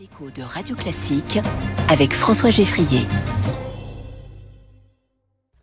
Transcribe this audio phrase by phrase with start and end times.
[0.00, 1.38] L'écho de Radio Classique
[1.88, 3.06] avec François Geffrier.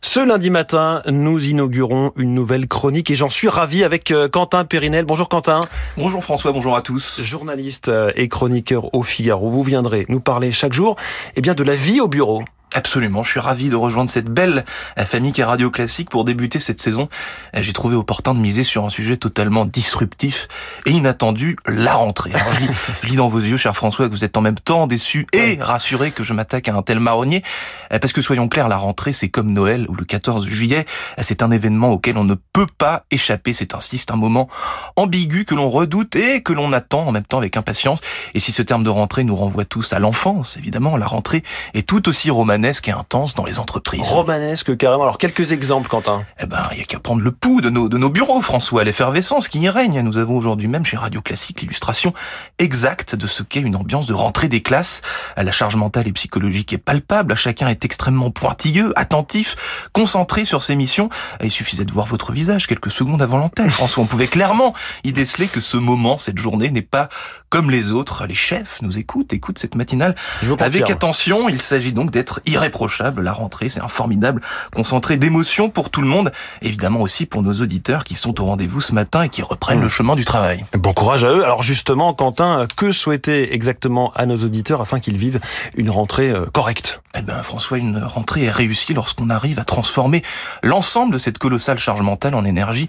[0.02, 4.64] Ce lundi matin, nous inaugurons une nouvelle chronique et j'en suis ravi avec euh, Quentin
[4.64, 5.04] Périnel.
[5.04, 5.60] Bonjour Quentin.
[5.98, 7.22] Bonjour François, bonjour à tous.
[7.24, 9.50] Journaliste euh, et chroniqueur au Figaro.
[9.50, 10.96] Vous viendrez nous parler chaque jour
[11.36, 12.44] eh bien, de la vie au bureau.
[12.74, 14.64] Absolument, je suis ravi de rejoindre cette belle
[15.06, 17.10] famille qui est Radio Classique pour débuter cette saison.
[17.54, 20.48] J'ai trouvé opportun de miser sur un sujet totalement disruptif
[20.86, 22.32] et inattendu, la rentrée.
[22.34, 22.70] Alors je lis,
[23.04, 25.58] je lis dans vos yeux, cher François, que vous êtes en même temps déçu et
[25.60, 27.42] rassuré que je m'attaque à un tel marronnier.
[27.90, 30.86] Parce que soyons clairs, la rentrée, c'est comme Noël ou le 14 juillet.
[31.22, 33.52] C'est un événement auquel on ne peut pas échapper.
[33.54, 34.48] C'est ainsi, c'est un moment
[34.96, 38.00] ambigu que l'on redoute et que l'on attend en même temps avec impatience.
[38.34, 41.44] Et si ce terme de rentrée nous renvoie tous à l'enfance, évidemment, la rentrée
[41.74, 44.04] est tout aussi romanesque romanesque et intense dans les entreprises.
[44.04, 45.02] Romanesque carrément.
[45.02, 46.26] Alors quelques exemples, Quentin.
[46.40, 48.84] Eh ben, il y a qu'à prendre le pouls de nos de nos bureaux, François,
[48.84, 50.02] l'effervescence qui y règne.
[50.02, 52.14] Nous avons aujourd'hui même chez Radio Classique l'illustration
[52.60, 55.02] exacte de ce qu'est une ambiance de rentrée des classes.
[55.38, 57.34] La charge mentale et psychologique est palpable.
[57.34, 61.10] Chacun est extrêmement pointilleux, attentif, concentré sur ses missions.
[61.44, 63.72] Il suffisait de voir votre visage quelques secondes avant l'antenne.
[63.72, 67.10] François, on pouvait clairement y déceler que ce moment, cette journée n'est pas
[67.52, 68.26] comme les autres.
[68.26, 70.16] Les chefs nous écoutent, écoutent cette matinale
[70.60, 71.50] avec attention.
[71.50, 73.22] Il s'agit donc d'être irréprochable.
[73.22, 74.42] La rentrée, c'est un formidable
[74.74, 76.32] concentré d'émotions pour tout le monde.
[76.64, 79.84] Évidemment aussi pour nos auditeurs qui sont au rendez-vous ce matin et qui reprennent mmh.
[79.84, 80.66] le chemin du travail.
[80.74, 81.44] Bon courage à eux.
[81.44, 85.42] Alors justement, Quentin, que souhaiter exactement à nos auditeurs afin qu'ils vivent
[85.76, 87.02] une rentrée euh, correcte?
[87.18, 90.22] Eh ben, François, une rentrée est réussie lorsqu'on arrive à transformer
[90.64, 92.88] l'ensemble de cette colossale charge mentale en énergie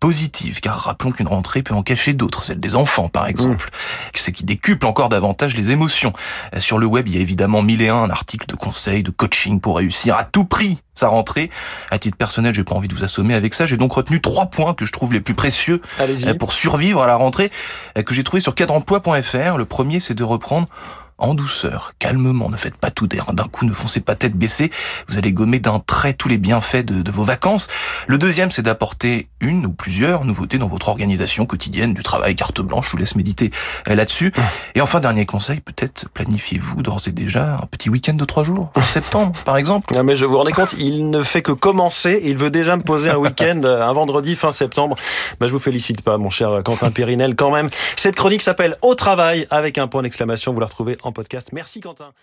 [0.00, 4.18] positive, car rappelons qu'une rentrée peut en cacher d'autres, celle des enfants par exemple, mmh.
[4.18, 6.12] ce qui décuple encore davantage les émotions.
[6.58, 9.60] Sur le web, il y a évidemment mille et un articles de conseils, de coaching
[9.60, 11.50] pour réussir à tout prix sa rentrée.
[11.90, 13.66] À titre personnel, j'ai pas envie de vous assommer avec ça.
[13.66, 17.06] J'ai donc retenu trois points que je trouve les plus précieux euh, pour survivre à
[17.06, 17.50] la rentrée,
[17.98, 19.56] euh, que j'ai trouvé sur cadreemploi.fr.
[19.56, 20.68] Le premier, c'est de reprendre
[21.20, 22.50] en douceur, calmement.
[22.50, 24.70] Ne faites pas tout d'un coup, ne foncez pas tête baissée.
[25.08, 27.68] Vous allez gommer d'un trait tous les bienfaits de, de vos vacances.
[28.06, 32.60] Le deuxième, c'est d'apporter une ou plusieurs nouveautés dans votre organisation quotidienne du travail carte
[32.60, 32.86] blanche.
[32.86, 33.50] Je vous laisse méditer
[33.88, 34.32] euh, là-dessus.
[34.74, 38.70] Et enfin, dernier conseil, peut-être planifiez-vous d'ores et déjà un petit week-end de trois jours,
[38.74, 39.94] en septembre, par exemple.
[39.94, 42.22] Non, mais je vous rendez compte, il ne fait que commencer.
[42.24, 44.96] Il veut déjà me poser un week-end, euh, un vendredi fin septembre.
[45.38, 47.68] Bah, je vous félicite pas, mon cher Quentin Périnel, quand même.
[47.96, 50.52] Cette chronique s'appelle Au travail avec un point d'exclamation.
[50.52, 51.52] Vous la retrouvez en podcast.
[51.52, 52.14] Merci Quentin.